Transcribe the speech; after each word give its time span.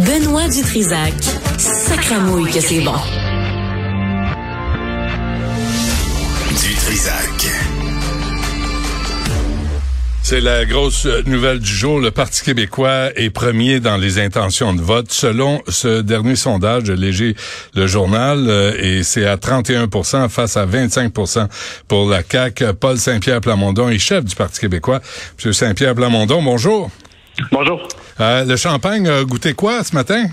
Benoît 0.00 0.46
Dutrisac. 0.48 1.14
Sacramouille 1.56 2.50
que 2.52 2.60
c'est 2.60 2.80
bon. 2.80 2.92
Dutrisac. 6.50 7.46
C'est 10.22 10.40
la 10.40 10.66
grosse 10.66 11.06
nouvelle 11.24 11.60
du 11.60 11.70
jour. 11.70 11.98
Le 11.98 12.10
Parti 12.10 12.42
québécois 12.42 13.10
est 13.16 13.30
premier 13.30 13.80
dans 13.80 13.96
les 13.96 14.18
intentions 14.18 14.74
de 14.74 14.82
vote. 14.82 15.10
Selon 15.10 15.62
ce 15.68 16.02
dernier 16.02 16.36
sondage 16.36 16.82
de 16.82 16.92
Léger 16.92 17.34
Le 17.74 17.86
Journal, 17.86 18.44
euh, 18.48 18.76
et 18.78 19.02
c'est 19.02 19.24
à 19.24 19.36
31% 19.36 20.28
face 20.28 20.58
à 20.58 20.66
25% 20.66 21.48
pour 21.88 22.10
la 22.10 22.22
CAQ. 22.22 22.74
Paul 22.78 22.98
Saint-Pierre 22.98 23.40
Plamondon 23.40 23.88
est 23.88 23.98
chef 23.98 24.24
du 24.24 24.34
Parti 24.34 24.60
québécois. 24.60 25.00
Monsieur 25.36 25.54
Saint-Pierre 25.54 25.94
Plamondon, 25.94 26.42
bonjour. 26.42 26.90
Bonjour. 27.52 27.86
Euh, 28.20 28.44
le 28.44 28.56
champagne 28.56 29.08
a 29.08 29.24
goûté 29.24 29.54
quoi 29.54 29.82
ce 29.84 29.94
matin? 29.94 30.24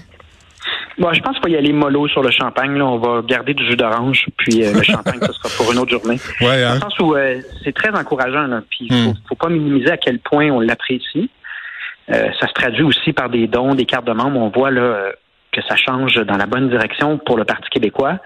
Bon, 0.97 1.11
je 1.11 1.21
pense 1.21 1.33
qu'il 1.35 1.41
faut 1.43 1.47
y 1.49 1.57
aller 1.57 1.73
mollo 1.73 2.07
sur 2.07 2.21
le 2.21 2.31
champagne. 2.31 2.77
Là. 2.77 2.85
On 2.85 2.97
va 2.99 3.21
garder 3.23 3.53
du 3.53 3.65
jus 3.65 3.75
d'orange, 3.75 4.25
puis 4.37 4.63
euh, 4.63 4.73
le 4.73 4.83
champagne, 4.83 5.19
ce 5.21 5.33
sera 5.33 5.49
pour 5.57 5.71
une 5.71 5.79
autre 5.79 5.91
journée. 5.91 6.19
Ouais, 6.41 6.63
hein? 6.63 6.69
Dans 6.79 6.85
le 6.85 6.91
sens 6.91 6.99
où 6.99 7.15
euh, 7.15 7.41
c'est 7.63 7.73
très 7.73 7.89
encourageant, 7.89 8.47
là, 8.47 8.61
puis 8.69 8.87
il 8.89 9.03
faut, 9.03 9.09
Hmm. 9.09 9.13
faut 9.27 9.35
pas 9.35 9.49
minimiser 9.49 9.91
à 9.91 9.97
quel 9.97 10.19
point 10.19 10.49
on 10.51 10.59
l'apprécie. 10.59 11.29
Euh, 12.11 12.27
ça 12.39 12.47
se 12.47 12.53
traduit 12.53 12.83
aussi 12.83 13.11
par 13.13 13.29
des 13.29 13.47
dons, 13.47 13.73
des 13.75 13.85
cartes 13.85 14.05
de 14.05 14.11
membres. 14.13 14.39
On 14.39 14.49
voit 14.49 14.71
là 14.71 15.11
que 15.51 15.61
ça 15.67 15.75
change 15.75 16.15
dans 16.15 16.37
la 16.37 16.45
bonne 16.45 16.69
direction 16.69 17.17
pour 17.17 17.37
le 17.37 17.43
Parti 17.45 17.69
québécois. 17.69 18.19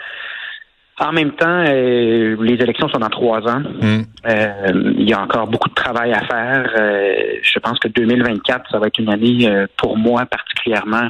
En 1.00 1.12
même 1.12 1.32
temps, 1.34 1.64
euh, 1.68 2.36
les 2.42 2.56
élections 2.56 2.90
sont 2.90 2.98
dans 2.98 3.10
trois 3.10 3.48
ans. 3.48 3.60
Hmm. 3.60 4.02
Euh, 4.28 4.94
il 4.98 5.08
y 5.08 5.14
a 5.14 5.22
encore 5.22 5.46
beaucoup 5.48 5.70
de 5.70 5.76
travail 5.76 6.12
à 6.12 6.22
faire. 6.26 6.72
Euh, 6.76 7.14
je 7.44 7.60
pense 7.60 7.78
que 7.78 7.88
2024, 7.88 8.72
ça 8.72 8.80
va 8.80 8.88
être 8.88 8.98
une 8.98 9.10
année 9.10 9.48
euh, 9.48 9.68
pour 9.78 9.96
moi 9.96 10.26
particulièrement 10.26 11.10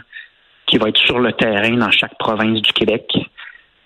qui 0.65 0.77
va 0.77 0.89
être 0.89 0.97
sur 0.97 1.19
le 1.19 1.31
terrain 1.31 1.71
dans 1.77 1.89
chaque 1.91 2.17
province 2.17 2.61
du 2.61 2.73
Québec 2.73 3.05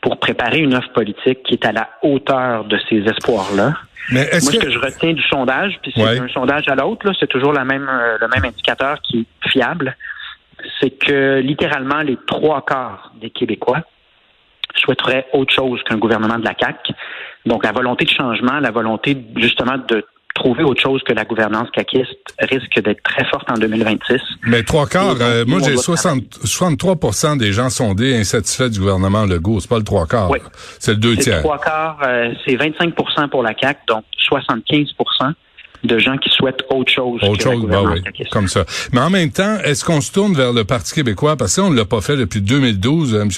pour 0.01 0.19
préparer 0.19 0.57
une 0.59 0.73
offre 0.73 0.91
politique 0.93 1.43
qui 1.43 1.53
est 1.53 1.65
à 1.65 1.71
la 1.71 1.87
hauteur 2.01 2.63
de 2.65 2.79
ces 2.89 2.97
espoirs-là. 3.03 3.73
Mais 4.11 4.21
est-ce 4.21 4.45
Moi, 4.51 4.53
ce 4.53 4.65
que... 4.65 4.71
je 4.71 4.79
retiens 4.79 5.13
du 5.13 5.21
sondage, 5.21 5.77
puis 5.83 5.91
c'est 5.95 6.03
Ouais. 6.03 6.19
un 6.19 6.27
sondage 6.29 6.67
à 6.67 6.73
l'autre, 6.73 7.05
là, 7.05 7.13
c'est 7.19 7.27
toujours 7.27 7.53
la 7.53 7.63
même, 7.63 7.87
euh, 7.87 8.17
le 8.19 8.27
même 8.27 8.43
indicateur 8.43 8.99
qui 9.03 9.19
est 9.45 9.49
fiable, 9.51 9.95
c'est 10.79 10.89
que 10.89 11.39
littéralement 11.41 12.01
les 12.01 12.17
trois 12.25 12.65
quarts 12.65 13.11
des 13.21 13.29
Québécois 13.29 13.83
souhaiteraient 14.81 15.27
autre 15.33 15.53
chose 15.53 15.81
qu'un 15.83 15.97
gouvernement 15.97 16.37
de 16.37 16.45
la 16.45 16.53
CAQ. 16.59 16.93
Donc 17.45 17.63
la 17.63 17.71
volonté 17.71 18.05
de 18.05 18.09
changement, 18.09 18.59
la 18.59 18.71
volonté 18.71 19.17
justement 19.35 19.77
de 19.77 20.05
trouver 20.33 20.63
autre 20.63 20.81
chose 20.81 21.01
que 21.03 21.13
la 21.13 21.25
gouvernance 21.25 21.69
caquiste 21.71 22.35
risque 22.39 22.81
d'être 22.81 23.03
très 23.03 23.25
forte 23.25 23.49
en 23.51 23.55
2026. 23.55 24.21
Mais 24.43 24.63
trois 24.63 24.87
quarts, 24.87 25.15
euh, 25.19 25.45
moi 25.45 25.59
j'ai 25.63 25.75
va 25.75 25.81
60, 25.81 26.23
63% 26.43 27.37
des 27.37 27.51
gens 27.51 27.69
sondés 27.69 28.15
insatisfaits 28.15 28.69
du 28.69 28.79
gouvernement 28.79 29.25
Legault. 29.25 29.59
C'est 29.59 29.69
pas 29.69 29.77
le 29.77 29.83
trois 29.83 30.07
quarts. 30.07 30.31
Oui. 30.31 30.39
C'est 30.79 30.91
le 30.91 30.97
deux 30.97 31.17
tiers. 31.17 31.41
trois 31.41 31.59
quarts, 31.59 31.99
euh, 32.05 32.33
c'est 32.45 32.55
25% 32.55 33.29
pour 33.29 33.43
la 33.43 33.53
CAQ, 33.59 33.79
donc 33.87 34.03
75 34.17 34.87
de 35.83 35.97
gens 35.97 36.17
qui 36.17 36.29
souhaitent 36.29 36.63
autre 36.69 36.91
chose 36.91 37.19
Autre 37.23 37.37
que 37.37 37.43
chose, 37.43 37.65
bah 37.67 37.81
oui, 37.83 38.01
caquiste. 38.03 38.29
comme 38.31 38.47
ça. 38.47 38.65
Mais 38.93 38.99
en 38.99 39.09
même 39.09 39.31
temps, 39.31 39.57
est-ce 39.63 39.83
qu'on 39.83 39.99
se 40.01 40.11
tourne 40.11 40.33
vers 40.35 40.53
le 40.53 40.63
Parti 40.63 40.93
québécois? 40.93 41.35
Parce 41.37 41.51
que 41.51 41.55
ça, 41.61 41.63
on 41.63 41.71
ne 41.71 41.75
l'a 41.77 41.85
pas 41.85 42.01
fait 42.01 42.15
depuis 42.17 42.41
2012, 42.41 43.15
euh, 43.15 43.21
M. 43.23 43.29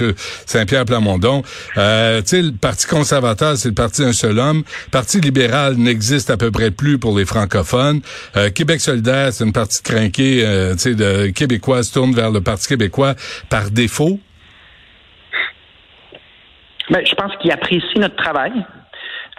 Saint-Pierre 0.46 0.86
Plamondon. 0.86 1.42
Euh, 1.78 2.22
tu 2.22 2.28
sais, 2.28 2.42
le 2.42 2.52
Parti 2.52 2.86
conservateur, 2.88 3.56
c'est 3.58 3.70
le 3.70 3.74
parti 3.76 4.02
d'un 4.02 4.14
seul 4.14 4.40
homme. 4.40 4.64
Le 4.88 4.92
Parti 4.92 5.22
libéral 5.22 5.76
n'existe 5.78 6.30
à 6.30 6.38
peu 6.38 6.52
près 6.52 6.72
plus 6.72 6.98
pour 6.98 7.18
les 7.18 7.26
francophones. 7.26 8.02
Euh, 8.36 8.50
Québec 8.50 8.82
solidaire, 8.82 9.32
c'est 9.32 9.46
une 9.46 9.54
partie 9.54 9.82
crinquée, 9.82 10.44
euh, 10.46 10.74
tu 10.74 10.80
sais, 10.80 10.96
de 10.96 11.28
Québécois 11.28 11.84
se 11.84 11.94
tourne 11.94 12.14
vers 12.14 12.32
le 12.32 12.42
Parti 12.42 12.68
québécois 12.68 13.16
par 13.50 13.72
défaut. 13.72 14.20
Ben, 16.90 17.02
je 17.06 17.16
pense 17.16 17.32
qu'ils 17.42 17.52
apprécient 17.52 18.02
notre 18.02 18.18
travail. 18.18 18.52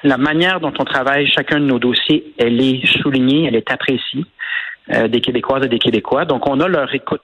La 0.05 0.19
manière 0.19 0.61
dont 0.61 0.73
on 0.79 0.85
travaille 0.85 1.27
chacun 1.27 1.59
de 1.59 1.65
nos 1.65 1.79
dossiers, 1.79 2.35
elle 2.39 2.61
est 2.61 2.87
soulignée, 3.03 3.47
elle 3.47 3.57
est 3.57 3.71
appréciée 3.71 4.25
euh, 4.93 5.09
des 5.09 5.23
Québécoises 5.23 5.65
et 5.65 5.69
des 5.69 5.79
Québécois. 5.79 6.27
Donc, 6.27 6.47
on 6.47 6.61
a 6.61 6.69
leur 6.69 6.95
écoute. 6.95 7.23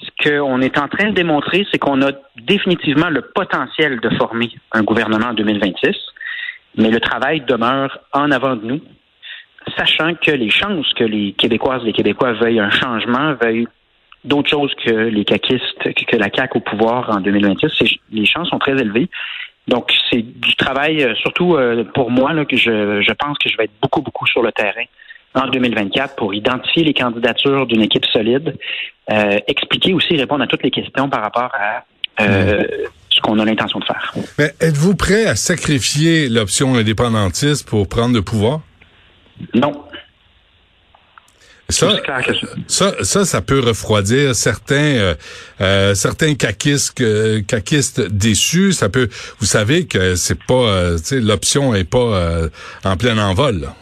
Ce 0.00 0.10
qu'on 0.28 0.60
est 0.60 0.76
en 0.78 0.88
train 0.88 1.10
de 1.10 1.14
démontrer, 1.14 1.64
c'est 1.70 1.78
qu'on 1.78 2.02
a 2.02 2.10
définitivement 2.42 3.08
le 3.08 3.22
potentiel 3.22 4.00
de 4.00 4.10
former 4.16 4.50
un 4.72 4.82
gouvernement 4.82 5.28
en 5.28 5.34
2026, 5.34 5.96
mais 6.76 6.90
le 6.90 6.98
travail 7.00 7.40
demeure 7.42 8.00
en 8.12 8.30
avant 8.32 8.56
de 8.56 8.66
nous, 8.66 8.80
sachant 9.78 10.14
que 10.16 10.32
les 10.32 10.50
chances 10.50 10.92
que 10.94 11.04
les 11.04 11.32
Québécoises 11.34 11.82
et 11.84 11.86
les 11.86 11.92
Québécois 11.92 12.32
veuillent 12.32 12.60
un 12.60 12.70
changement, 12.70 13.34
veuillent 13.40 13.68
d'autres 14.24 14.50
choses 14.50 14.74
que 14.84 14.90
les 14.90 15.24
caquistes, 15.24 15.78
que 16.08 16.16
la 16.16 16.30
CAQ 16.34 16.58
au 16.58 16.60
pouvoir 16.60 17.10
en 17.10 17.20
2026, 17.20 17.68
c'est- 17.78 18.00
les 18.10 18.26
chances 18.26 18.48
sont 18.48 18.58
très 18.58 18.72
élevées. 18.72 19.08
Donc, 19.68 19.92
c'est 20.10 20.22
du 20.22 20.54
travail, 20.54 21.02
euh, 21.02 21.14
surtout 21.16 21.56
euh, 21.56 21.84
pour 21.94 22.10
moi, 22.10 22.32
là, 22.32 22.44
que 22.44 22.56
je, 22.56 23.02
je 23.02 23.12
pense 23.12 23.36
que 23.38 23.48
je 23.48 23.56
vais 23.56 23.64
être 23.64 23.78
beaucoup, 23.82 24.00
beaucoup 24.00 24.26
sur 24.26 24.42
le 24.42 24.52
terrain 24.52 24.84
en 25.34 25.48
2024 25.48 26.16
pour 26.16 26.34
identifier 26.34 26.84
les 26.84 26.94
candidatures 26.94 27.66
d'une 27.66 27.82
équipe 27.82 28.06
solide, 28.06 28.56
euh, 29.10 29.38
expliquer 29.46 29.92
aussi, 29.92 30.16
répondre 30.16 30.42
à 30.42 30.46
toutes 30.46 30.62
les 30.62 30.70
questions 30.70 31.08
par 31.08 31.22
rapport 31.22 31.50
à 31.54 31.84
euh, 32.22 32.64
ce 33.10 33.20
qu'on 33.20 33.38
a 33.38 33.44
l'intention 33.44 33.78
de 33.78 33.84
faire. 33.84 34.14
Mais 34.38 34.52
êtes-vous 34.60 34.96
prêt 34.96 35.26
à 35.26 35.36
sacrifier 35.36 36.28
l'option 36.28 36.74
indépendantiste 36.74 37.68
pour 37.68 37.88
prendre 37.88 38.14
le 38.14 38.22
pouvoir? 38.22 38.60
Non. 39.54 39.84
Ça, 41.68 41.90
ça. 42.68 43.04
Ça, 43.04 43.24
ça, 43.24 43.42
peut 43.42 43.58
refroidir 43.60 44.34
certains, 44.36 44.76
euh, 44.76 45.14
euh, 45.60 45.94
certains 45.94 46.34
caquistes, 46.34 47.00
euh, 47.00 47.42
caquistes 47.42 48.00
déçus. 48.00 48.72
Ça 48.72 48.88
peut, 48.88 49.08
vous 49.40 49.46
savez 49.46 49.86
que 49.86 50.14
c'est 50.14 50.40
pas, 50.44 50.54
euh, 50.54 50.98
l'option 51.12 51.74
est 51.74 51.88
pas 51.90 51.98
euh, 51.98 52.48
en 52.84 52.96
plein 52.96 53.18
envol. 53.18 53.60
là. 53.62 53.74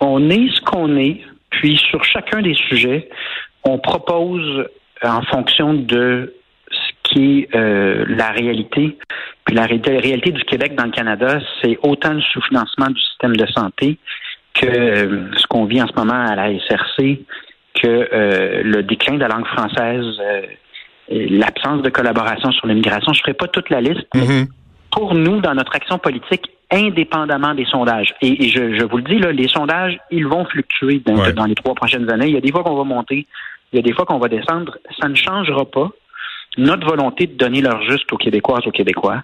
on 0.00 0.30
est 0.30 0.48
ce 0.54 0.60
qu'on 0.62 0.96
est, 0.96 1.20
puis 1.50 1.76
sur 1.90 2.04
chacun 2.04 2.40
des 2.40 2.54
sujets, 2.54 3.08
on 3.64 3.78
propose 3.78 4.64
en 5.02 5.22
fonction 5.22 5.74
de 5.74 6.34
ce 6.70 6.92
qui 7.14 7.40
est 7.40 7.56
euh, 7.56 8.04
la 8.08 8.30
réalité. 8.30 8.96
Puis 9.44 9.56
la 9.56 9.64
ré- 9.64 9.80
réalité 9.84 10.30
du 10.30 10.44
Québec 10.44 10.74
dans 10.76 10.84
le 10.84 10.90
Canada, 10.92 11.40
c'est 11.62 11.78
autant 11.82 12.12
le 12.12 12.20
sous-financement 12.20 12.88
du 12.90 13.00
système 13.00 13.34
de 13.36 13.46
santé 13.56 13.98
que 14.60 14.66
euh, 14.66 15.30
ce 15.36 15.46
qu'on 15.46 15.64
vit 15.64 15.80
en 15.82 15.86
ce 15.86 15.94
moment 15.94 16.20
à 16.26 16.34
la 16.34 16.48
SRC, 16.58 17.20
que 17.74 17.86
euh, 17.86 18.62
le 18.64 18.82
déclin 18.82 19.14
de 19.14 19.20
la 19.20 19.28
langue 19.28 19.46
française, 19.46 20.04
euh, 20.20 20.42
l'absence 21.10 21.82
de 21.82 21.90
collaboration 21.90 22.50
sur 22.52 22.66
l'immigration. 22.66 23.12
Je 23.12 23.20
ne 23.20 23.22
ferai 23.22 23.34
pas 23.34 23.46
toute 23.48 23.70
la 23.70 23.80
liste, 23.80 24.06
mais 24.14 24.22
Mhm. 24.26 24.46
pour 24.90 25.14
nous, 25.14 25.40
dans 25.40 25.54
notre 25.54 25.74
action 25.76 25.98
politique, 25.98 26.44
indépendamment 26.70 27.54
des 27.54 27.64
sondages, 27.64 28.12
et, 28.20 28.44
et 28.44 28.48
je, 28.48 28.78
je 28.78 28.84
vous 28.84 28.98
le 28.98 29.02
dis, 29.04 29.18
là, 29.18 29.32
les 29.32 29.48
sondages, 29.48 29.98
ils 30.10 30.26
vont 30.26 30.44
fluctuer 30.44 31.00
dans, 31.06 31.16
Ouais. 31.16 31.32
dans 31.32 31.46
les 31.46 31.54
trois 31.54 31.74
prochaines 31.74 32.10
années. 32.10 32.26
Il 32.28 32.34
y 32.34 32.36
a 32.36 32.40
des 32.42 32.50
fois 32.52 32.62
qu'on 32.62 32.76
va 32.76 32.84
monter, 32.84 33.26
il 33.72 33.76
y 33.76 33.78
a 33.78 33.82
des 33.82 33.92
fois 33.94 34.04
qu'on 34.04 34.18
va 34.18 34.28
descendre. 34.28 34.76
Ça 35.00 35.08
ne 35.08 35.14
changera 35.14 35.64
pas 35.64 35.88
notre 36.58 36.86
volonté 36.86 37.26
de 37.26 37.34
donner 37.38 37.60
leur 37.62 37.80
juste 37.84 38.12
aux 38.12 38.16
Québécoises, 38.18 38.66
aux 38.66 38.70
Québécois. 38.72 39.22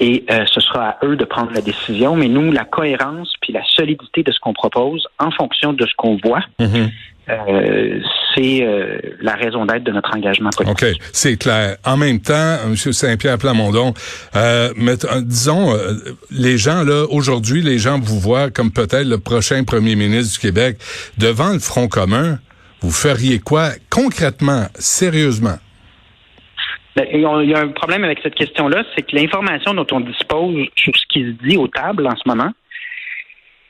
Et 0.00 0.24
euh, 0.30 0.44
ce 0.52 0.60
sera 0.60 0.88
à 0.90 0.96
eux 1.06 1.16
de 1.16 1.24
prendre 1.24 1.52
la 1.52 1.60
décision. 1.60 2.16
Mais 2.16 2.28
nous, 2.28 2.50
la 2.52 2.64
cohérence 2.64 3.32
puis 3.40 3.52
la 3.52 3.62
solidité 3.76 4.22
de 4.22 4.32
ce 4.32 4.38
qu'on 4.40 4.52
propose 4.52 5.06
en 5.18 5.30
fonction 5.30 5.72
de 5.72 5.86
ce 5.86 5.92
qu'on 5.96 6.16
voit, 6.22 6.42
Mhm. 6.58 6.90
euh, 7.28 8.00
c'est 8.34 8.62
euh, 8.66 8.98
la 9.20 9.34
raison 9.34 9.64
d'être 9.64 9.84
de 9.84 9.92
notre 9.92 10.14
engagement 10.16 10.50
politique. 10.50 10.82
OK, 10.82 11.00
c'est 11.12 11.36
clair. 11.36 11.76
En 11.84 11.96
même 11.96 12.20
temps, 12.20 12.56
M. 12.66 12.74
Saint-Pierre 12.76 13.38
Plamondon, 13.38 13.94
euh, 14.34 14.72
mais, 14.76 14.96
euh, 15.04 15.20
disons, 15.22 15.72
euh, 15.72 15.94
les 16.32 16.58
gens, 16.58 16.82
là, 16.82 17.04
aujourd'hui, 17.10 17.62
les 17.62 17.78
gens 17.78 18.00
vous 18.00 18.18
voient 18.18 18.50
comme 18.50 18.72
peut-être 18.72 19.06
le 19.06 19.18
prochain 19.18 19.62
premier 19.62 19.94
ministre 19.94 20.34
du 20.34 20.40
Québec. 20.40 20.78
Devant 21.18 21.52
le 21.52 21.60
Front 21.60 21.86
commun, 21.86 22.40
vous 22.80 22.90
feriez 22.90 23.38
quoi 23.38 23.70
concrètement, 23.90 24.66
sérieusement? 24.74 25.56
Ben, 26.96 27.06
Il 27.12 27.20
y 27.20 27.54
a 27.54 27.60
un 27.60 27.68
problème 27.68 28.04
avec 28.04 28.20
cette 28.22 28.34
question-là, 28.34 28.84
c'est 28.94 29.02
que 29.02 29.16
l'information 29.16 29.74
dont 29.74 29.86
on 29.92 30.00
dispose 30.00 30.66
sur 30.76 30.96
ce 30.96 31.06
qui 31.08 31.24
se 31.24 31.48
dit 31.48 31.56
aux 31.56 31.68
tables 31.68 32.06
en 32.06 32.16
ce 32.16 32.22
moment, 32.26 32.52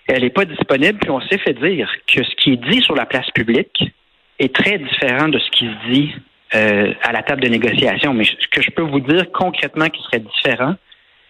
elle 0.07 0.23
n'est 0.23 0.31
pas 0.31 0.45
disponible, 0.45 0.99
puis 0.99 1.11
on 1.11 1.21
s'est 1.23 1.39
fait 1.39 1.55
dire 1.55 1.91
que 2.07 2.23
ce 2.23 2.35
qui 2.37 2.53
est 2.53 2.71
dit 2.71 2.83
sur 2.83 2.95
la 2.95 3.07
place 3.07 3.31
publique 3.31 3.93
est 4.39 4.55
très 4.55 4.79
différent 4.79 5.29
de 5.29 5.39
ce 5.39 5.51
qui 5.51 5.67
se 5.67 5.93
dit 5.93 6.15
euh, 6.55 6.93
à 7.03 7.13
la 7.13 7.23
table 7.23 7.43
de 7.43 7.49
négociation. 7.49 8.13
Mais 8.13 8.25
ce 8.25 8.49
que 8.51 8.61
je 8.61 8.71
peux 8.71 8.83
vous 8.83 9.01
dire 9.01 9.33
concrètement 9.33 9.89
qui 9.89 10.03
serait 10.03 10.21
différent 10.21 10.75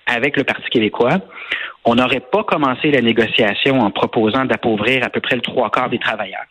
avec 0.07 0.37
le 0.37 0.45
Parti 0.45 0.69
québécois, 0.71 1.21
on 1.85 1.95
n'aurait 1.95 2.21
pas 2.21 2.45
commencé 2.45 2.91
la 2.91 3.01
négociation 3.01 3.81
en 3.81 3.91
proposant 3.91 4.45
d'appauvrir 4.45 5.05
à 5.05 5.11
peu 5.11 5.21
près 5.21 5.37
le 5.37 5.43
trois 5.43 5.71
quarts 5.71 5.89
des 5.89 5.99
travailleurs. 5.99 6.47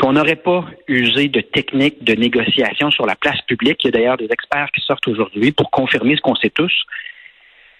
Puis 0.00 0.08
on 0.08 0.14
n'aurait 0.14 0.36
pas 0.36 0.64
usé 0.88 1.28
de 1.28 1.42
techniques 1.42 2.02
de 2.02 2.14
négociation 2.14 2.90
sur 2.90 3.04
la 3.04 3.16
place 3.16 3.38
publique. 3.42 3.84
Il 3.84 3.88
y 3.88 3.90
a 3.90 3.92
d'ailleurs 3.92 4.16
des 4.16 4.28
experts 4.30 4.70
qui 4.74 4.80
sortent 4.80 5.06
aujourd'hui 5.06 5.52
pour 5.52 5.70
confirmer 5.70 6.16
ce 6.16 6.22
qu'on 6.22 6.34
sait 6.36 6.48
tous. 6.48 6.72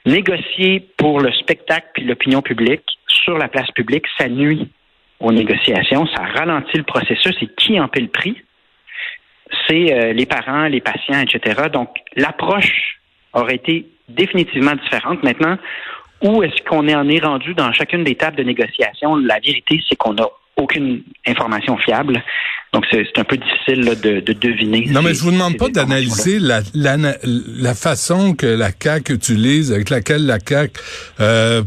Négocier 0.05 0.87
pour 0.99 1.21
le 1.21 1.33
spectacle 1.33 1.87
puis 1.95 2.05
l'opinion 2.05 2.43
publique 2.43 2.85
sur 3.09 3.39
la 3.39 3.49
place 3.49 3.71
publique, 3.71 4.05
ça 4.19 4.29
nuit 4.29 4.69
aux 5.19 5.33
négociations, 5.33 6.07
ça 6.09 6.25
ralentit 6.25 6.77
le 6.77 6.83
processus 6.83 7.35
et 7.41 7.49
qui 7.57 7.81
en 7.81 7.89
paie 7.89 8.01
le 8.01 8.09
prix? 8.09 8.37
c'est 9.67 9.93
euh, 9.93 10.13
les 10.13 10.27
parents, 10.27 10.67
les 10.67 10.81
patients, 10.81 11.21
etc. 11.21 11.69
Donc, 11.73 11.89
l'approche 12.17 13.01
aurait 13.33 13.57
été 13.57 13.87
définitivement 14.09 14.75
différente. 14.75 15.23
Maintenant, 15.23 15.57
où 16.23 16.43
est-ce 16.43 16.63
qu'on 16.65 16.87
en 16.89 17.09
est 17.09 17.25
rendu 17.25 17.55
dans 17.55 17.73
chacune 17.73 18.05
des 18.05 18.15
tables 18.15 18.37
de 18.37 18.43
négociation? 18.43 19.17
La 19.17 19.39
vérité, 19.41 19.83
c'est 19.89 19.97
qu'on 19.97 20.15
n'a 20.15 20.27
aucune 20.57 21.03
information 21.27 21.77
fiable. 21.79 22.23
Donc, 22.73 22.85
c'est 22.93 23.19
un 23.19 23.25
peu 23.25 23.37
difficile 23.37 23.85
de, 24.01 24.21
de, 24.21 24.33
deviner. 24.33 24.87
Non, 24.91 25.03
mais 25.03 25.13
je 25.13 25.23
vous 25.23 25.33
demande 25.33 25.57
pas 25.57 25.69
d'analyser 25.71 26.39
la, 26.39 26.61
la, 26.73 26.97
la, 26.97 27.75
façon 27.75 28.35
que 28.35 28.47
la 28.47 28.71
CAQ 28.71 29.13
utilise, 29.15 29.73
avec 29.73 29.91
laquelle 29.91 30.25
la 30.25 30.39
CAQ 30.39 30.81
euh, 31.19 31.63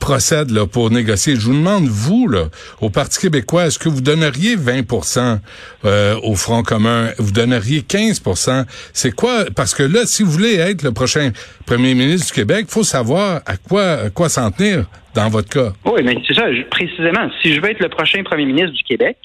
procède 0.00 0.50
là, 0.50 0.66
pour 0.66 0.90
négocier. 0.90 1.36
Je 1.36 1.40
vous 1.40 1.52
demande, 1.52 1.86
vous, 1.88 2.28
là, 2.28 2.44
au 2.80 2.88
Parti 2.88 3.20
québécois, 3.20 3.66
est-ce 3.66 3.78
que 3.78 3.90
vous 3.90 4.00
donneriez 4.00 4.56
20% 4.56 5.38
euh, 5.84 6.18
au 6.22 6.34
Front 6.34 6.62
commun? 6.62 7.10
Vous 7.18 7.32
donneriez 7.32 7.80
15% 7.80 8.64
C'est 8.94 9.14
quoi? 9.14 9.44
Parce 9.54 9.74
que 9.74 9.82
là, 9.82 10.06
si 10.06 10.22
vous 10.22 10.30
voulez 10.30 10.54
être 10.54 10.82
le 10.82 10.92
prochain 10.92 11.30
premier 11.66 11.92
ministre 11.92 12.28
du 12.28 12.32
Québec, 12.32 12.64
il 12.70 12.72
faut 12.72 12.84
savoir 12.84 13.42
à 13.44 13.58
quoi, 13.58 13.84
à 13.84 14.10
quoi 14.10 14.30
s'en 14.30 14.50
tenir 14.50 14.86
dans 15.18 15.28
votre 15.28 15.48
cas? 15.48 15.72
Oui, 15.84 16.02
mais 16.04 16.16
c'est 16.26 16.34
ça, 16.34 16.46
précisément. 16.70 17.28
Si 17.42 17.52
je 17.52 17.60
veux 17.60 17.70
être 17.70 17.80
le 17.80 17.88
prochain 17.88 18.22
premier 18.22 18.44
ministre 18.44 18.72
du 18.72 18.84
Québec, 18.84 19.16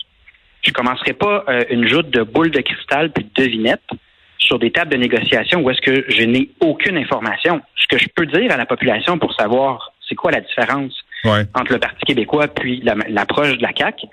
je 0.65 0.71
commencerai 0.71 1.13
pas 1.13 1.43
euh, 1.47 1.63
une 1.69 1.87
joute 1.87 2.09
de 2.09 2.23
boules 2.23 2.51
de 2.51 2.61
cristal 2.61 3.11
puis 3.11 3.25
de 3.25 3.43
devinettes 3.43 3.81
sur 4.39 4.59
des 4.59 4.71
tables 4.71 4.91
de 4.91 4.97
négociation 4.97 5.61
où 5.61 5.69
est-ce 5.69 5.81
que 5.81 6.05
je 6.09 6.23
n'ai 6.23 6.49
aucune 6.59 6.97
information. 6.97 7.61
Ce 7.75 7.87
que 7.87 7.97
je 7.97 8.07
peux 8.13 8.25
dire 8.25 8.51
à 8.51 8.57
la 8.57 8.65
population 8.65 9.17
pour 9.19 9.33
savoir 9.35 9.93
c'est 10.07 10.15
quoi 10.15 10.31
la 10.31 10.41
différence 10.41 10.93
entre 11.25 11.71
le 11.71 11.79
Parti 11.79 12.03
québécois 12.05 12.47
puis 12.47 12.83
l'approche 13.07 13.57
de 13.57 13.63
la 13.63 13.69
CAQ, 13.75 14.07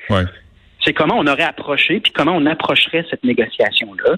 c'est 0.84 0.92
comment 0.92 1.16
on 1.18 1.26
aurait 1.26 1.42
approché 1.42 1.98
puis 2.00 2.12
comment 2.12 2.32
on 2.32 2.46
approcherait 2.46 3.04
cette 3.10 3.24
négociation-là. 3.24 4.16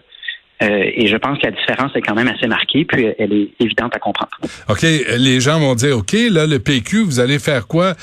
Euh, 0.62 0.90
et 0.94 1.06
je 1.06 1.16
pense 1.16 1.38
que 1.38 1.46
la 1.46 1.52
différence 1.52 1.94
est 1.96 2.00
quand 2.00 2.14
même 2.14 2.28
assez 2.28 2.46
marquée, 2.46 2.84
puis 2.84 3.06
elle 3.18 3.32
est 3.32 3.48
évidente 3.58 3.94
à 3.96 3.98
comprendre. 3.98 4.30
OK, 4.68 4.82
les 4.82 5.40
gens 5.40 5.58
vont 5.58 5.74
dire, 5.74 5.98
OK, 5.98 6.12
là, 6.12 6.46
le 6.46 6.58
PQ, 6.58 7.04
vous 7.04 7.20
allez 7.20 7.38
faire 7.38 7.66
quoi 7.66 7.94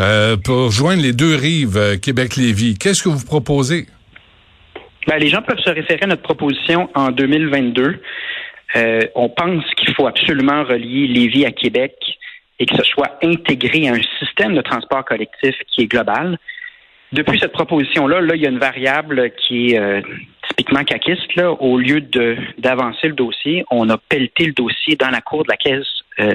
euh, 0.00 0.36
pour 0.36 0.70
joindre 0.70 1.02
les 1.02 1.12
deux 1.12 1.36
rives, 1.36 1.76
euh, 1.76 1.96
Québec-Lévis? 1.96 2.76
Qu'est-ce 2.78 3.04
que 3.04 3.08
vous 3.08 3.24
proposez? 3.24 3.86
Ben, 5.06 5.18
les 5.18 5.28
gens 5.28 5.42
peuvent 5.42 5.60
se 5.60 5.70
référer 5.70 6.00
à 6.02 6.06
notre 6.06 6.22
proposition 6.22 6.90
en 6.94 7.10
2022. 7.10 8.00
on 9.14 9.28
pense 9.28 9.64
qu'il 9.76 9.94
faut 9.94 10.06
absolument 10.06 10.64
relier 10.64 11.06
Lévis 11.06 11.46
à 11.46 11.52
Québec 11.52 11.94
et 12.58 12.66
que 12.66 12.76
ce 12.76 12.82
soit 12.82 13.18
intégré 13.22 13.88
à 13.88 13.92
un 13.92 14.00
système 14.18 14.54
de 14.54 14.60
transport 14.60 15.04
collectif 15.04 15.54
qui 15.72 15.82
est 15.82 15.86
global. 15.86 16.38
Depuis 17.12 17.38
cette 17.38 17.52
proposition-là, 17.52 18.20
là, 18.20 18.34
il 18.34 18.42
y 18.42 18.46
a 18.46 18.50
une 18.50 18.58
variable 18.58 19.30
qui 19.36 19.72
est 19.72 20.02
typiquement 20.48 20.84
caquiste, 20.84 21.34
là, 21.36 21.52
au 21.52 21.78
lieu 21.78 22.00
d'avancer 22.58 23.08
le 23.08 23.14
dossier, 23.14 23.64
on 23.70 23.88
a 23.90 23.96
pelleté 23.96 24.46
le 24.46 24.52
dossier 24.52 24.96
dans 24.96 25.10
la 25.10 25.20
cour 25.20 25.44
de 25.44 25.48
la 25.48 25.56
caisse 25.56 25.86
euh, 26.20 26.34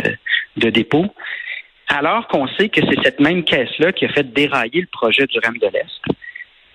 de 0.57 0.69
dépôt, 0.69 1.05
alors 1.89 2.27
qu'on 2.27 2.47
sait 2.47 2.69
que 2.69 2.81
c'est 2.81 3.03
cette 3.03 3.19
même 3.19 3.43
caisse-là 3.43 3.91
qui 3.91 4.05
a 4.05 4.09
fait 4.09 4.31
dérailler 4.33 4.81
le 4.81 4.87
projet 4.87 5.25
du 5.27 5.39
REM 5.39 5.57
de 5.57 5.67
l'Est. 5.67 6.17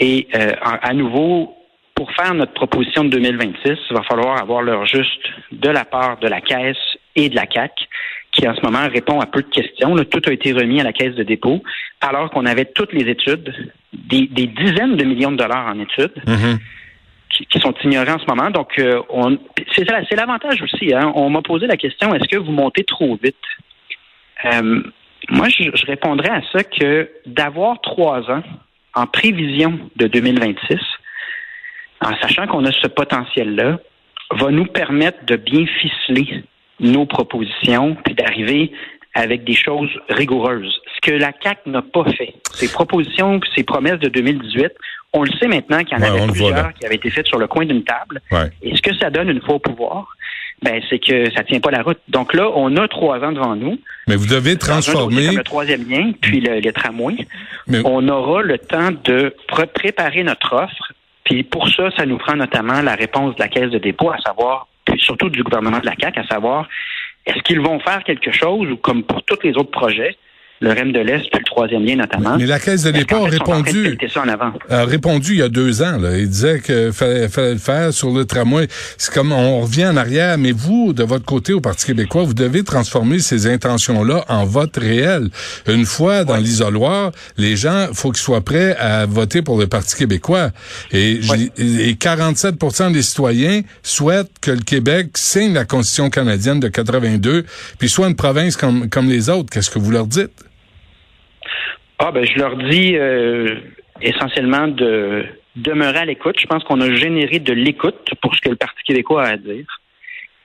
Et 0.00 0.28
euh, 0.34 0.52
à 0.60 0.92
nouveau, 0.92 1.56
pour 1.94 2.12
faire 2.12 2.34
notre 2.34 2.52
proposition 2.52 3.04
de 3.04 3.10
2026, 3.10 3.78
il 3.90 3.96
va 3.96 4.02
falloir 4.02 4.40
avoir 4.40 4.62
l'heure 4.62 4.86
juste 4.86 5.26
de 5.50 5.68
la 5.68 5.84
part 5.84 6.18
de 6.18 6.28
la 6.28 6.40
caisse 6.40 6.76
et 7.16 7.28
de 7.28 7.34
la 7.34 7.46
CAC, 7.46 7.72
qui 8.38 8.48
en 8.48 8.54
ce 8.54 8.60
moment 8.62 8.88
répond 8.88 9.20
à 9.20 9.26
peu 9.26 9.42
de 9.42 9.48
questions. 9.48 9.94
tout 10.04 10.22
a 10.26 10.32
été 10.32 10.52
remis 10.52 10.80
à 10.80 10.84
la 10.84 10.92
caisse 10.92 11.14
de 11.14 11.24
dépôt, 11.24 11.62
alors 12.00 12.30
qu'on 12.30 12.46
avait 12.46 12.66
toutes 12.66 12.92
les 12.92 13.10
études, 13.10 13.52
des, 13.92 14.26
dizaines 14.28 14.96
de 14.96 15.04
millions 15.04 15.32
de 15.32 15.36
dollars 15.36 15.66
en 15.66 15.78
études. 15.80 16.14
Mm-hmm 16.26 16.58
qui, 17.50 17.60
sont 17.60 17.74
ignorés 17.84 18.10
en 18.10 18.18
ce 18.18 18.26
moment. 18.26 18.50
Donc, 18.50 18.78
euh, 18.78 19.00
c'est 19.76 20.16
l'avantage 20.16 20.60
aussi. 20.62 20.92
Hein. 20.92 21.12
On 21.14 21.30
m'a 21.30 21.42
posé 21.42 21.66
la 21.66 21.76
question 21.76 22.14
est-ce 22.14 22.28
que 22.28 22.38
vous 22.38 22.50
montez 22.50 22.84
trop 22.84 23.16
vite? 23.22 23.36
Euh, 24.46 24.82
Moi, 25.28 25.48
je, 25.48 25.86
répondrais 25.86 26.30
à 26.30 26.42
ça 26.52 26.64
que 26.64 27.08
d'avoir 27.26 27.80
trois 27.80 28.28
ans 28.30 28.42
en 28.94 29.06
prévision 29.06 29.78
de 29.96 30.06
2026, 30.06 30.78
en 32.00 32.16
sachant 32.20 32.46
qu'on 32.46 32.64
a 32.64 32.72
ce 32.72 32.88
potentiel-là, 32.88 33.78
va 34.32 34.50
nous 34.50 34.66
permettre 34.66 35.24
de 35.26 35.36
bien 35.36 35.64
ficeler 35.66 36.44
nos 36.80 37.06
propositions 37.06 37.96
puis 38.04 38.14
d'arriver 38.14 38.72
avec 39.14 39.44
des 39.44 39.54
choses 39.54 39.90
rigoureuses. 40.08 40.80
Ce 40.94 41.10
que 41.10 41.16
la 41.16 41.32
CAC 41.32 41.66
n'a 41.66 41.82
pas 41.82 42.04
fait. 42.04 42.34
Ses 42.52 42.70
propositions, 42.70 43.40
ses 43.54 43.64
promesses 43.64 43.98
de 43.98 44.08
2018, 44.08 44.72
on 45.12 45.22
le 45.22 45.30
sait 45.40 45.48
maintenant 45.48 45.82
qu'il 45.82 45.98
y 45.98 46.00
en 46.00 46.04
avait 46.04 46.26
plusieurs 46.26 46.72
qui 46.74 46.86
avaient 46.86 46.96
été 46.96 47.10
faites 47.10 47.26
sur 47.26 47.38
le 47.38 47.46
coin 47.46 47.64
d'une 47.64 47.82
table. 47.82 48.20
Et 48.62 48.76
ce 48.76 48.82
que 48.82 48.94
ça 48.94 49.10
donne 49.10 49.28
une 49.30 49.40
fois 49.40 49.54
au 49.54 49.58
pouvoir, 49.58 50.14
ben, 50.62 50.80
c'est 50.90 50.98
que 50.98 51.30
ça 51.32 51.44
tient 51.44 51.60
pas 51.60 51.70
la 51.70 51.82
route. 51.82 51.98
Donc 52.08 52.34
là, 52.34 52.50
on 52.54 52.76
a 52.76 52.88
trois 52.88 53.20
ans 53.20 53.32
devant 53.32 53.56
nous. 53.56 53.78
Mais 54.06 54.16
vous 54.16 54.26
devez 54.26 54.56
transformer. 54.56 55.32
le 55.32 55.42
troisième 55.42 55.88
lien, 55.88 56.12
puis 56.20 56.40
le, 56.40 56.58
les 56.58 56.72
tramways. 56.72 57.26
On 57.84 58.08
aura 58.08 58.42
le 58.42 58.58
temps 58.58 58.90
de 59.04 59.34
préparer 59.48 60.22
notre 60.22 60.54
offre. 60.54 60.92
Puis 61.24 61.42
pour 61.42 61.68
ça, 61.68 61.90
ça 61.96 62.06
nous 62.06 62.18
prend 62.18 62.36
notamment 62.36 62.80
la 62.82 62.94
réponse 62.94 63.34
de 63.36 63.40
la 63.40 63.48
Caisse 63.48 63.70
de 63.70 63.78
dépôt, 63.78 64.10
à 64.10 64.18
savoir, 64.18 64.66
surtout 65.08 65.30
du 65.30 65.42
gouvernement 65.42 65.80
de 65.80 65.86
la 65.86 65.96
CAC, 65.96 66.18
à 66.18 66.26
savoir, 66.26 66.68
est-ce 67.26 67.42
qu'ils 67.42 67.60
vont 67.60 67.80
faire 67.80 68.04
quelque 68.04 68.30
chose 68.30 68.70
ou 68.70 68.76
comme 68.76 69.02
pour 69.02 69.22
tous 69.24 69.42
les 69.42 69.56
autres 69.56 69.70
projets, 69.70 70.16
le 70.60 70.70
REM 70.70 70.92
de 70.92 71.00
l'Est, 71.00 71.30
puis 71.30 71.38
le 71.38 71.44
troisième 71.44 71.84
lien 71.84 71.96
notamment. 71.96 72.36
Mais 72.36 72.46
la 72.46 72.58
Caisse 72.58 72.82
de 72.82 72.90
dépôt 72.90 73.26
a 73.26 73.28
répondu, 73.28 73.96
a 74.68 74.84
répondu 74.84 75.32
il 75.34 75.38
y 75.38 75.42
a 75.42 75.48
deux 75.48 75.82
ans. 75.82 75.98
Là. 75.98 76.18
Il 76.18 76.28
disait 76.28 76.60
qu'il 76.60 76.92
fallait, 76.92 77.28
fallait, 77.28 77.52
le 77.52 77.58
faire 77.58 77.92
sur 77.92 78.10
le 78.10 78.24
tramway. 78.24 78.66
C'est 78.96 79.12
comme 79.12 79.32
on 79.32 79.60
revient 79.60 79.86
en 79.86 79.96
arrière, 79.96 80.36
mais 80.38 80.52
vous, 80.52 80.92
de 80.92 81.04
votre 81.04 81.24
côté, 81.24 81.52
au 81.52 81.60
Parti 81.60 81.86
québécois, 81.86 82.24
vous 82.24 82.34
devez 82.34 82.64
transformer 82.64 83.20
ces 83.20 83.46
intentions-là 83.46 84.24
en 84.28 84.44
vote 84.44 84.76
réel. 84.76 85.28
Une 85.68 85.86
fois 85.86 86.24
dans 86.24 86.36
l'isoloir, 86.36 87.12
les 87.36 87.56
gens, 87.56 87.88
faut 87.92 88.10
qu'ils 88.10 88.22
soient 88.22 88.44
prêts 88.44 88.76
à 88.76 89.06
voter 89.06 89.42
pour 89.42 89.58
le 89.58 89.66
Parti 89.66 89.96
québécois. 89.96 90.50
Et, 90.92 91.20
et 91.58 91.94
47 91.94 92.56
des 92.92 93.02
citoyens 93.02 93.62
souhaitent 93.82 94.38
que 94.40 94.50
le 94.50 94.60
Québec 94.60 95.10
signe 95.14 95.54
la 95.54 95.64
Constitution 95.64 96.10
canadienne 96.10 96.60
de 96.60 96.68
82, 96.68 97.44
puis 97.78 97.88
soit 97.88 98.08
une 98.08 98.16
province 98.16 98.56
comme, 98.56 98.88
comme 98.88 99.08
les 99.08 99.28
autres. 99.28 99.50
Qu'est-ce 99.50 99.70
que 99.70 99.78
vous 99.78 99.90
leur 99.90 100.06
dites? 100.06 100.47
Ah 101.98 102.12
ben 102.12 102.24
je 102.24 102.38
leur 102.38 102.56
dis 102.56 102.96
euh, 102.96 103.56
essentiellement 104.00 104.68
de 104.68 105.26
demeurer 105.56 105.98
à 105.98 106.04
l'écoute. 106.04 106.36
Je 106.40 106.46
pense 106.46 106.62
qu'on 106.64 106.80
a 106.80 106.94
généré 106.94 107.38
de 107.40 107.52
l'écoute 107.52 108.10
pour 108.22 108.34
ce 108.34 108.40
que 108.40 108.50
le 108.50 108.56
Parti 108.56 108.82
québécois 108.84 109.24
a 109.24 109.32
à 109.32 109.36
dire. 109.36 109.66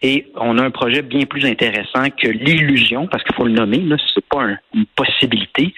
Et 0.01 0.27
on 0.35 0.57
a 0.57 0.63
un 0.63 0.71
projet 0.71 1.01
bien 1.01 1.25
plus 1.25 1.45
intéressant 1.45 2.09
que 2.09 2.27
l'illusion, 2.27 3.07
parce 3.07 3.23
qu'il 3.23 3.35
faut 3.35 3.45
le 3.45 3.53
nommer, 3.53 3.77
là, 3.77 3.95
c'est 4.13 4.25
pas 4.25 4.43
une 4.73 4.85
possibilité, 4.97 5.73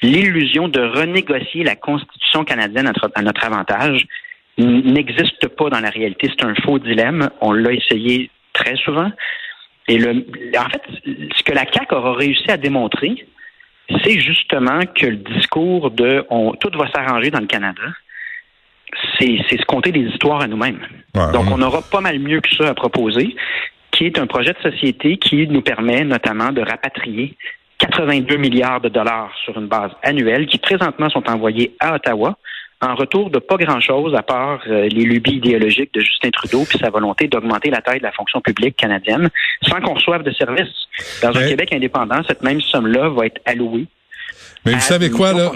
l'illusion 0.00 0.68
de 0.68 0.80
renégocier 0.80 1.62
la 1.62 1.76
Constitution 1.76 2.44
canadienne 2.44 2.86
à 2.86 2.92
notre, 2.92 3.10
à 3.14 3.22
notre 3.22 3.44
avantage 3.44 4.06
n'existe 4.58 5.48
pas 5.48 5.68
dans 5.68 5.80
la 5.80 5.90
réalité. 5.90 6.30
C'est 6.30 6.46
un 6.46 6.54
faux 6.54 6.78
dilemme. 6.78 7.28
On 7.42 7.52
l'a 7.52 7.72
essayé 7.72 8.30
très 8.54 8.76
souvent. 8.76 9.10
Et 9.88 9.98
le, 9.98 10.24
en 10.58 10.68
fait, 10.70 10.82
ce 11.04 11.42
que 11.42 11.52
la 11.52 11.70
CAQ 11.70 11.94
aura 11.94 12.14
réussi 12.14 12.50
à 12.50 12.56
démontrer, 12.56 13.26
c'est 14.02 14.18
justement 14.18 14.80
que 14.94 15.06
le 15.06 15.16
discours 15.16 15.90
de 15.90 16.24
on, 16.30 16.52
tout 16.52 16.70
va 16.76 16.90
s'arranger 16.90 17.30
dans 17.30 17.40
le 17.40 17.46
Canada, 17.46 17.82
c'est 19.18 19.38
se 19.48 19.64
compter 19.66 19.92
des 19.92 20.00
histoires 20.00 20.42
à 20.42 20.46
nous-mêmes. 20.46 20.80
Donc, 21.14 21.46
on 21.50 21.60
aura 21.62 21.82
pas 21.82 22.00
mal 22.00 22.18
mieux 22.18 22.40
que 22.40 22.54
ça 22.54 22.68
à 22.68 22.74
proposer, 22.74 23.34
qui 23.90 24.06
est 24.06 24.18
un 24.18 24.26
projet 24.26 24.52
de 24.52 24.70
société 24.70 25.16
qui 25.16 25.46
nous 25.46 25.62
permet 25.62 26.04
notamment 26.04 26.52
de 26.52 26.60
rapatrier 26.60 27.36
82 27.78 28.36
milliards 28.36 28.80
de 28.80 28.88
dollars 28.88 29.32
sur 29.44 29.58
une 29.58 29.66
base 29.66 29.90
annuelle 30.02 30.46
qui 30.46 30.58
présentement 30.58 31.08
sont 31.10 31.28
envoyés 31.28 31.76
à 31.80 31.94
Ottawa 31.94 32.36
en 32.82 32.94
retour 32.94 33.30
de 33.30 33.38
pas 33.38 33.56
grand-chose 33.56 34.14
à 34.14 34.22
part 34.22 34.60
euh, 34.66 34.88
les 34.88 35.04
lubies 35.04 35.36
idéologiques 35.36 35.94
de 35.94 36.00
Justin 36.00 36.30
Trudeau 36.30 36.64
puis 36.68 36.78
sa 36.78 36.90
volonté 36.90 37.26
d'augmenter 37.26 37.70
la 37.70 37.80
taille 37.80 37.98
de 37.98 38.04
la 38.04 38.12
fonction 38.12 38.40
publique 38.40 38.76
canadienne 38.76 39.30
sans 39.62 39.80
qu'on 39.80 39.94
reçoive 39.94 40.22
de 40.22 40.32
services. 40.32 40.86
Dans 41.22 41.36
un 41.36 41.48
Québec 41.48 41.72
indépendant, 41.72 42.22
cette 42.26 42.42
même 42.42 42.60
somme-là 42.60 43.08
va 43.08 43.26
être 43.26 43.40
allouée 43.46 43.86
mais 44.66 44.74
vous 44.74 44.80
savez 44.80 45.10
quoi, 45.10 45.32
là? 45.32 45.52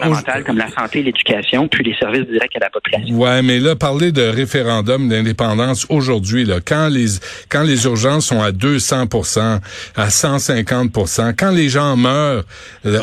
comme 0.47 0.59
la 0.59 0.71
santé, 0.71 1.02
l'éducation, 1.02 1.69
puis 1.69 1.85
les 1.85 1.95
services 1.97 2.26
directs 2.26 2.57
à 2.57 2.61
la 2.61 2.71
population. 2.71 3.17
Ouais, 3.17 3.43
mais 3.43 3.59
là, 3.59 3.76
parler 3.76 4.12
de 4.12 4.23
référendum 4.23 5.09
d'indépendance 5.09 5.87
aujourd'hui, 5.88 6.45
là, 6.45 6.61
quand 6.64 6.88
les, 6.88 7.07
quand 7.49 7.62
les 7.62 7.85
urgences 7.85 8.26
sont 8.26 8.40
à 8.40 8.52
200% 8.52 9.61
à 9.97 10.09
150% 10.09 11.35
quand 11.37 11.50
les 11.50 11.69
gens 11.69 11.97
meurent 11.97 12.45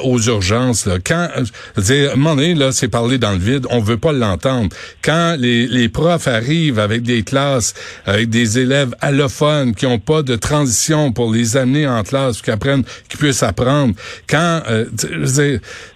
aux 0.04 0.20
urgences, 0.22 0.86
là, 0.86 0.96
quand, 1.06 1.28
dire, 1.78 2.12
à 2.12 2.14
un 2.14 2.16
moment 2.16 2.36
donné, 2.36 2.56
là, 2.56 2.72
c'est 2.72 2.88
parler 2.88 3.18
dans 3.18 3.32
le 3.32 3.38
vide, 3.38 3.66
on 3.70 3.80
veut 3.80 3.98
pas 3.98 4.12
l'entendre. 4.12 4.70
Quand 5.04 5.36
les, 5.38 5.68
les 5.68 5.90
profs 5.90 6.28
arrivent 6.28 6.80
avec 6.80 7.04
des 7.04 7.24
classes, 7.24 7.74
avec 8.06 8.30
des 8.30 8.60
élèves 8.60 8.96
allophones 9.02 9.76
qui 9.76 9.86
ont 9.86 10.00
pas 10.00 10.24
de 10.24 10.36
transition 10.36 11.12
pour 11.12 11.32
les 11.32 11.58
amener 11.58 11.88
en 11.88 12.04
classe, 12.04 12.42
qu'ils 12.42 12.54
apprennent, 12.54 12.84
qu'ils 13.10 13.20
puissent 13.20 13.44
apprendre, 13.44 13.94
quand, 14.28 14.62
euh, 14.70 14.86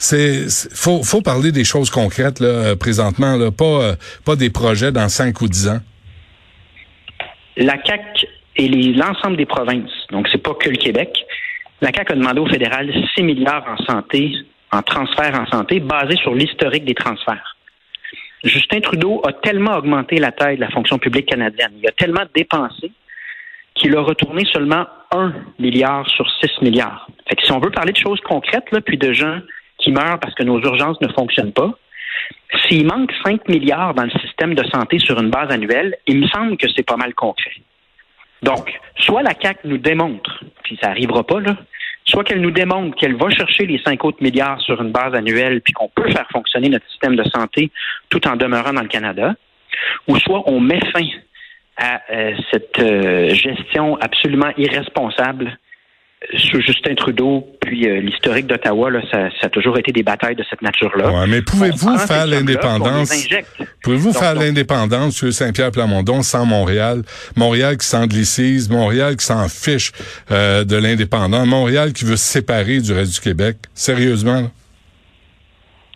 c'est 0.01 0.48
faut 0.74 1.22
parler 1.22 1.51
des 1.51 1.63
choses 1.63 1.91
concrètes 1.91 2.39
là 2.39 2.75
présentement 2.75 3.38
euh, 3.39 3.51
pas 4.25 4.36
des 4.36 4.50
projets 4.50 4.91
dans 4.91 5.08
cinq 5.10 5.41
ou 5.41 5.48
dix 5.48 5.67
ans. 5.67 5.79
la 7.55 7.77
CAC 7.77 8.25
et 8.58 8.67
l'ensemble 8.67 9.38
des 9.38 9.46
provinces, 9.46 9.91
donc 10.12 10.27
c'est 10.31 10.41
pas 10.41 10.55
que 10.55 10.70
le 10.70 10.75
Québec, 10.75 11.24
la 11.81 11.91
CAC 11.91 12.12
a 12.12 12.15
demandé 12.15 12.39
au 12.39 12.48
fédéral 12.48 12.91
6 13.15 13.24
milliards 13.24 13.65
en 13.67 13.77
santé, 13.86 14.34
en 14.72 14.81
transfert 14.81 15.39
en 15.39 15.46
santé, 15.46 15.79
basé 15.79 16.15
sur 16.17 16.34
l'historique 16.34 16.86
des 16.86 16.96
transferts. 16.96 17.55
Justin 18.43 18.81
Trudeau 18.81 19.22
a 19.25 19.34
tellement 19.34 19.77
augmenté 19.77 20.17
la 20.17 20.31
taille 20.31 20.55
de 20.55 20.62
la 20.62 20.70
fonction 20.70 20.98
publique 20.98 21.27
canadienne, 21.27 21.72
il 21.77 21.88
a 21.88 21.91
tellement 21.91 22.25
dépensé 22.36 22.91
qu'il 23.75 23.96
a 23.96 24.01
retourné 24.01 24.46
seulement 24.51 24.86
1 25.12 25.34
milliard 25.60 26.10
sur 26.10 26.29
6 26.41 26.62
milliards. 26.62 27.08
Fait 27.29 27.36
que 27.36 27.43
si 27.43 27.51
on 27.51 27.60
veut 27.60 27.72
parler 27.72 27.93
de 27.93 27.98
choses 27.98 28.20
concrètes, 28.22 28.65
puis 28.86 28.98
de 28.98 29.13
gens 29.13 29.39
qui 29.82 29.92
meurent 29.92 30.20
parce 30.20 30.36
que 30.36 30.44
nos 30.44 30.60
urgences 30.60 31.00
ne 31.02 31.08
fonctionnent 31.10 31.54
pas, 31.54 31.72
s'il 32.68 32.86
manque 32.86 33.12
5 33.26 33.48
milliards 33.48 33.94
dans 33.94 34.04
le 34.04 34.12
système 34.22 34.56
de 34.56 34.64
santé 34.70 35.00
sur 35.00 35.20
une 35.20 35.30
base 35.30 35.52
annuelle, 35.52 35.96
il 36.08 36.20
me 36.20 36.28
semble 36.28 36.58
que 36.58 36.68
c'est 36.76 36.86
pas 36.86 36.98
mal 36.98 37.14
concret. 37.14 37.52
Donc, 38.42 38.72
soit 38.98 39.22
la 39.22 39.34
CAC 39.34 39.60
nous 39.66 39.78
démontre, 39.78 40.44
puis 40.64 40.78
ça 40.82 40.88
n'arrivera 40.90 41.24
pas, 41.24 41.40
là, 41.40 41.56
soit 42.06 42.24
qu'elle 42.24 42.42
nous 42.42 42.52
démontre 42.52 42.98
qu'elle 42.98 43.16
va 43.16 43.30
chercher 43.30 43.66
les 43.66 43.80
5 43.84 44.04
autres 44.04 44.22
milliards 44.22 44.60
sur 44.62 44.82
une 44.82 44.92
base 44.92 45.14
annuelle, 45.14 45.62
puis 45.62 45.74
qu'on 45.74 45.90
peut 45.90 46.10
faire 46.10 46.28
fonctionner 46.32 46.70
notre 46.70 46.88
système 46.90 47.16
de 47.16 47.24
santé 47.24 47.72
tout 48.10 48.28
en 48.28 48.36
demeurant 48.36 48.74
dans 48.74 48.82
le 48.82 48.88
Canada, 48.88 49.36
ou 50.08 50.18
soit 50.18 50.44
on 50.48 50.60
met 50.60 50.80
fin 50.92 51.08
à 51.78 52.02
euh, 52.12 52.34
cette 52.52 52.80
euh, 52.80 53.30
gestion 53.30 53.98
absolument 54.02 54.52
irresponsable 54.58 55.58
sous 56.38 56.62
Justin 56.62 56.94
Trudeau, 56.96 57.48
puis 57.62 57.90
euh, 57.90 58.00
l'historique 58.00 58.46
d'Ottawa, 58.46 58.92
ça, 59.12 59.30
ça, 59.40 59.48
a 59.48 59.50
toujours 59.50 59.78
été 59.80 59.92
des 59.92 60.04
batailles 60.04 60.36
de 60.36 60.46
cette 60.50 60.62
nature-là. 60.62 61.12
Ouais, 61.12 61.28
mais 61.28 61.42
pouvez-vous 61.42 61.98
faire 61.98 62.28
l'indépendance? 62.28 63.28
Pouvez-vous 63.84 64.13
faire 64.13 64.36
l'indépendance 64.36 65.16
sur 65.16 65.34
Saint-Pierre 65.34 65.72
Plamondon 65.72 66.22
sans 66.22 66.46
Montréal? 66.46 67.01
Montréal 67.36 67.78
qui 67.78 67.88
s'anglicise, 67.88 68.70
Montréal 68.70 69.18
qui 69.18 69.25
s'en 69.25 69.50
fiche 69.50 69.92
euh, 70.30 70.63
de 70.63 70.75
l'indépendance, 70.75 71.48
Montréal 71.48 71.92
qui 71.92 72.06
veut 72.06 72.18
se 72.18 72.32
séparer 72.32 72.80
du 72.80 72.94
reste 72.94 73.16
du 73.16 73.22
Québec? 73.22 73.58
Sérieusement? 73.74 74.51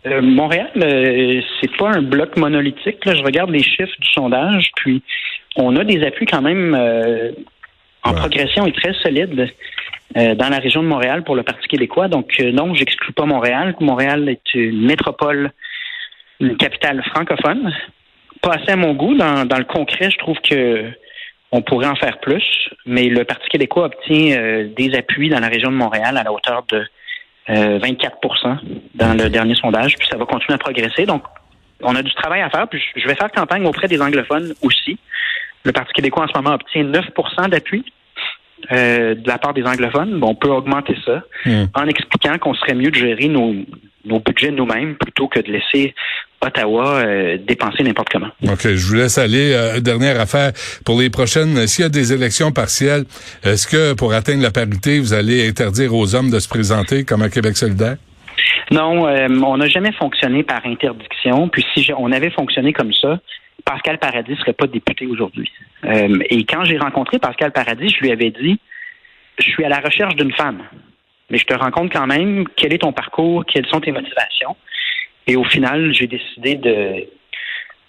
Euh, 0.06 0.22
Montréal, 0.22 0.70
c'est 1.60 1.76
pas 1.76 1.90
un 1.90 2.02
bloc 2.02 2.36
monolithique. 2.36 3.04
Là. 3.04 3.14
Je 3.14 3.22
regarde 3.22 3.50
les 3.50 3.62
chiffres 3.62 3.96
du 4.00 4.08
sondage, 4.12 4.70
puis 4.76 5.02
on 5.54 5.76
a 5.76 5.84
des 5.84 6.04
appuis 6.04 6.26
quand 6.26 6.42
même 6.42 6.76
en 8.02 8.12
progression 8.12 8.66
et 8.66 8.72
très 8.72 8.92
solides. 8.94 9.48
Euh, 10.16 10.34
dans 10.34 10.48
la 10.48 10.58
région 10.58 10.82
de 10.82 10.88
Montréal 10.88 11.24
pour 11.24 11.34
le 11.34 11.42
Parti 11.42 11.66
québécois. 11.66 12.08
Donc 12.08 12.38
euh, 12.40 12.52
non, 12.52 12.74
j'exclus 12.74 13.12
pas 13.12 13.26
Montréal. 13.26 13.74
Montréal 13.80 14.28
est 14.28 14.54
une 14.54 14.86
métropole, 14.86 15.50
une 16.40 16.56
capitale 16.56 17.02
francophone. 17.10 17.74
Pas 18.40 18.52
assez 18.54 18.70
à 18.70 18.76
mon 18.76 18.94
goût. 18.94 19.14
Dans, 19.14 19.44
le 19.44 19.64
concret, 19.64 20.10
je 20.10 20.18
trouve 20.18 20.38
que 20.40 20.84
on 21.52 21.60
pourrait 21.60 21.88
en 21.88 21.96
faire 21.96 22.18
plus, 22.20 22.44
mais 22.86 23.08
le 23.08 23.24
Parti 23.24 23.48
québécois 23.48 23.86
obtient 23.86 24.38
euh, 24.38 24.68
des 24.76 24.94
appuis 24.94 25.28
dans 25.28 25.40
la 25.40 25.48
région 25.48 25.70
de 25.70 25.76
Montréal 25.76 26.16
à 26.16 26.22
la 26.22 26.32
hauteur 26.32 26.64
de 26.70 26.84
24% 27.48 28.58
dans 28.96 29.14
le 29.14 29.30
dernier 29.30 29.54
sondage, 29.54 29.96
puis 29.96 30.08
ça 30.10 30.16
va 30.16 30.24
continuer 30.24 30.54
à 30.54 30.58
progresser. 30.58 31.06
Donc, 31.06 31.22
on 31.80 31.94
a 31.94 32.02
du 32.02 32.12
travail 32.14 32.40
à 32.40 32.50
faire, 32.50 32.66
puis 32.66 32.82
je 32.96 33.06
vais 33.06 33.14
faire 33.14 33.30
campagne 33.30 33.64
auprès 33.66 33.86
des 33.86 34.02
anglophones 34.02 34.52
aussi. 34.62 34.98
Le 35.62 35.70
Parti 35.70 35.92
québécois 35.92 36.24
en 36.24 36.26
ce 36.28 36.32
moment 36.36 36.54
obtient 36.54 36.82
9% 36.82 37.48
d'appui 37.48 37.84
euh, 38.72 39.14
de 39.14 39.28
la 39.28 39.38
part 39.38 39.54
des 39.54 39.64
anglophones, 39.64 40.18
on 40.22 40.34
peut 40.34 40.48
augmenter 40.48 40.96
ça 41.04 41.22
hmm. 41.44 41.64
en 41.74 41.86
expliquant 41.86 42.38
qu'on 42.38 42.54
serait 42.54 42.74
mieux 42.74 42.90
de 42.90 42.96
gérer 42.96 43.28
nos, 43.28 43.54
nos 44.04 44.20
budgets 44.20 44.50
nous-mêmes 44.50 44.96
plutôt 44.96 45.28
que 45.28 45.40
de 45.40 45.52
laisser 45.52 45.94
Ottawa 46.40 46.98
euh, 46.98 47.38
dépenser 47.38 47.82
n'importe 47.82 48.08
comment. 48.10 48.30
OK, 48.44 48.62
je 48.62 48.86
vous 48.86 48.94
laisse 48.94 49.18
aller. 49.18 49.52
Euh, 49.54 49.80
dernière 49.80 50.20
affaire 50.20 50.52
pour 50.84 51.00
les 51.00 51.10
prochaines. 51.10 51.66
S'il 51.66 51.82
y 51.82 51.86
a 51.86 51.88
des 51.88 52.12
élections 52.12 52.52
partielles, 52.52 53.04
est-ce 53.42 53.66
que 53.66 53.94
pour 53.94 54.12
atteindre 54.12 54.42
la 54.42 54.50
parité, 54.50 55.00
vous 55.00 55.14
allez 55.14 55.48
interdire 55.48 55.94
aux 55.94 56.14
hommes 56.14 56.30
de 56.30 56.38
se 56.38 56.48
présenter 56.48 57.04
comme 57.04 57.22
un 57.22 57.30
Québec 57.30 57.56
solidaire? 57.56 57.96
Non, 58.70 59.06
on 59.06 59.56
n'a 59.56 59.68
jamais 59.68 59.92
fonctionné 59.92 60.42
par 60.42 60.60
interdiction. 60.66 61.48
Puis 61.48 61.64
si 61.74 61.90
on 61.96 62.12
avait 62.12 62.30
fonctionné 62.30 62.72
comme 62.72 62.92
ça, 62.92 63.18
Pascal 63.66 63.98
Paradis 63.98 64.30
ne 64.30 64.36
serait 64.36 64.52
pas 64.52 64.68
député 64.68 65.06
aujourd'hui. 65.06 65.50
Euh, 65.84 66.18
et 66.30 66.44
quand 66.44 66.64
j'ai 66.64 66.78
rencontré 66.78 67.18
Pascal 67.18 67.50
Paradis, 67.52 67.90
je 67.90 68.00
lui 68.00 68.12
avais 68.12 68.30
dit, 68.30 68.58
je 69.38 69.44
suis 69.44 69.64
à 69.64 69.68
la 69.68 69.80
recherche 69.80 70.14
d'une 70.14 70.32
femme, 70.32 70.62
mais 71.28 71.36
je 71.36 71.44
te 71.44 71.54
rencontre 71.54 71.92
quand 71.92 72.06
même, 72.06 72.46
quel 72.56 72.72
est 72.72 72.78
ton 72.78 72.92
parcours, 72.92 73.44
quelles 73.44 73.66
sont 73.66 73.80
tes 73.80 73.92
motivations? 73.92 74.56
Et 75.26 75.34
au 75.34 75.44
final, 75.44 75.92
j'ai 75.92 76.06
décidé 76.06 76.54
de 76.54 77.08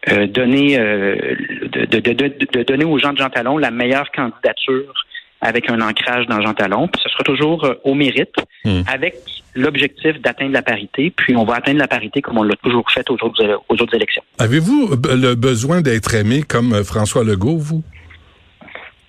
euh, 0.10 0.26
donner 0.26 0.80
euh, 0.80 1.36
de, 1.70 2.64
donner 2.64 2.86
aux 2.86 2.98
gens 2.98 3.14
de 3.14 3.20
Jean 3.20 3.30
Talon 3.30 3.58
la 3.60 3.72
meilleure 3.72 4.12
candidature 4.12 4.94
avec 5.42 5.70
un 5.70 5.82
ancrage 5.82 6.26
dans 6.28 6.42
Jean 6.42 6.54
Talon. 6.54 6.88
Puis 6.88 7.02
ce 7.04 7.10
sera 7.10 7.24
toujours 7.24 7.66
au 7.84 7.94
mérite, 7.94 8.36
hmm. 8.66 8.82
avec 8.92 9.16
l'objectif 9.58 10.22
d'atteindre 10.22 10.54
la 10.54 10.62
parité, 10.62 11.12
puis 11.16 11.36
on 11.36 11.44
va 11.44 11.56
atteindre 11.56 11.80
la 11.80 11.88
parité 11.88 12.22
comme 12.22 12.38
on 12.38 12.44
l'a 12.44 12.56
toujours 12.64 12.90
fait 12.92 13.10
aux 13.10 13.18
autres, 13.22 13.62
aux 13.68 13.82
autres 13.82 13.96
élections. 13.96 14.24
Avez-vous 14.40 14.92
le 15.10 15.36
besoin 15.36 15.82
d'être 15.82 16.14
aimé 16.14 16.44
comme 16.48 16.74
euh, 16.74 16.84
François 16.84 17.24
Legault, 17.24 17.58
vous? 17.58 17.84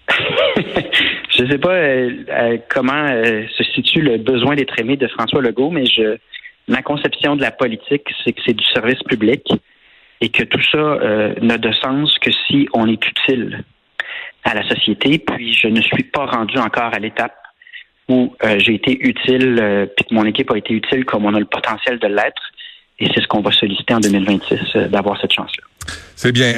je 1.36 1.42
ne 1.42 1.50
sais 1.50 1.58
pas 1.58 1.74
euh, 1.74 2.10
euh, 2.30 2.56
comment 2.70 3.06
se 3.06 3.64
situe 3.74 4.00
le 4.00 4.16
besoin 4.16 4.56
d'être 4.56 4.78
aimé 4.80 4.96
de 4.96 5.06
François 5.08 5.42
Legault, 5.42 5.70
mais 5.70 5.84
je, 5.84 6.16
ma 6.66 6.82
conception 6.82 7.36
de 7.36 7.42
la 7.42 7.50
politique, 7.50 8.08
c'est 8.24 8.32
que 8.32 8.40
c'est 8.46 8.54
du 8.54 8.64
service 8.72 9.02
public 9.04 9.46
et 10.20 10.30
que 10.30 10.42
tout 10.42 10.62
ça 10.72 10.98
n'a 11.40 11.58
de 11.58 11.70
sens 11.72 12.18
que 12.18 12.30
si 12.48 12.68
on 12.72 12.88
est 12.88 13.06
utile 13.06 13.62
à 14.48 14.54
la 14.54 14.66
société. 14.68 15.18
Puis 15.18 15.52
je 15.52 15.68
ne 15.68 15.80
suis 15.80 16.04
pas 16.04 16.26
rendu 16.26 16.58
encore 16.58 16.92
à 16.92 16.98
l'étape 16.98 17.34
où 18.08 18.34
euh, 18.42 18.58
j'ai 18.58 18.74
été 18.74 18.98
utile, 19.06 19.58
euh, 19.60 19.86
puis 19.86 20.06
que 20.06 20.14
mon 20.14 20.24
équipe 20.24 20.50
a 20.50 20.56
été 20.56 20.72
utile 20.72 21.04
comme 21.04 21.26
on 21.26 21.34
a 21.34 21.38
le 21.38 21.44
potentiel 21.44 21.98
de 21.98 22.06
l'être. 22.06 22.42
Et 23.00 23.06
c'est 23.14 23.20
ce 23.20 23.28
qu'on 23.28 23.42
va 23.42 23.52
solliciter 23.52 23.94
en 23.94 24.00
2026, 24.00 24.58
euh, 24.74 24.88
d'avoir 24.88 25.20
cette 25.20 25.32
chance-là. 25.32 25.64
C'est 26.16 26.32
bien. 26.32 26.52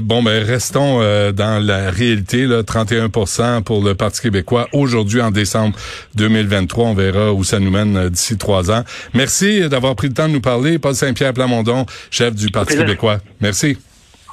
bon, 0.00 0.24
ben 0.24 0.44
restons 0.44 0.98
dans 0.98 1.64
la 1.64 1.90
réalité. 1.90 2.46
Là, 2.46 2.64
31 2.64 3.62
pour 3.62 3.82
le 3.82 3.94
Parti 3.94 4.20
québécois 4.20 4.66
aujourd'hui 4.72 5.22
en 5.22 5.30
décembre 5.30 5.76
2023. 6.16 6.88
On 6.88 6.94
verra 6.94 7.32
où 7.32 7.44
ça 7.44 7.60
nous 7.60 7.70
mène 7.70 8.08
d'ici 8.08 8.36
trois 8.36 8.72
ans. 8.72 8.82
Merci 9.14 9.68
d'avoir 9.68 9.94
pris 9.94 10.08
le 10.08 10.14
temps 10.14 10.26
de 10.26 10.32
nous 10.32 10.40
parler. 10.40 10.80
Paul 10.80 10.96
Saint-Pierre 10.96 11.32
Plamondon, 11.32 11.86
chef 12.10 12.34
du 12.34 12.48
Parti 12.48 12.76
québécois. 12.76 13.18
Merci. 13.40 13.78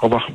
Au 0.02 0.06
revoir. 0.06 0.32